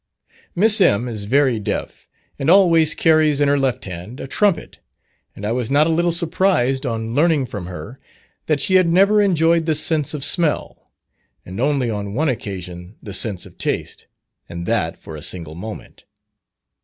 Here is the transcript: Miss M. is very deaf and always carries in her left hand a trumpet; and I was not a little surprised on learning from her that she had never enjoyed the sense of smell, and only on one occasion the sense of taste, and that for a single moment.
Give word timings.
Miss 0.55 0.81
M. 0.81 1.07
is 1.07 1.25
very 1.25 1.59
deaf 1.59 2.07
and 2.39 2.49
always 2.49 2.95
carries 2.95 3.39
in 3.39 3.47
her 3.47 3.59
left 3.59 3.85
hand 3.85 4.19
a 4.19 4.25
trumpet; 4.25 4.79
and 5.35 5.45
I 5.45 5.51
was 5.51 5.69
not 5.69 5.85
a 5.85 5.91
little 5.91 6.11
surprised 6.11 6.87
on 6.87 7.13
learning 7.13 7.45
from 7.45 7.67
her 7.67 7.99
that 8.47 8.59
she 8.59 8.77
had 8.77 8.87
never 8.87 9.21
enjoyed 9.21 9.67
the 9.67 9.75
sense 9.75 10.15
of 10.15 10.23
smell, 10.23 10.89
and 11.45 11.59
only 11.59 11.91
on 11.91 12.15
one 12.15 12.29
occasion 12.29 12.95
the 13.03 13.13
sense 13.13 13.45
of 13.45 13.59
taste, 13.59 14.07
and 14.49 14.65
that 14.65 14.97
for 14.97 15.15
a 15.15 15.21
single 15.21 15.53
moment. 15.53 16.05